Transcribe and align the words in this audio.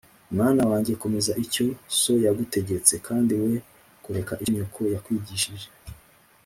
mwana 0.33 0.61
wanjye, 0.71 0.93
komeza 1.03 1.31
icyo 1.45 1.65
so 1.99 2.13
yagutegetse, 2.25 2.93
kandi 3.07 3.33
we 3.43 3.51
kureka 4.03 4.33
icyo 4.41 4.49
nyoko 4.55 4.81
yakwigishije 4.93 5.67